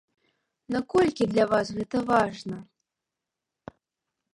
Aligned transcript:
Наколькі 0.75 1.29
для 1.35 1.45
вас 1.53 1.67
гэта 1.77 1.97
важна? 2.11 2.57